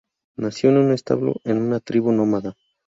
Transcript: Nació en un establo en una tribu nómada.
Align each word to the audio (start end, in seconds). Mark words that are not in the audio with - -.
Nació 0.35 0.71
en 0.71 0.77
un 0.77 0.93
establo 0.93 1.35
en 1.43 1.61
una 1.61 1.79
tribu 1.79 2.11
nómada. 2.11 2.55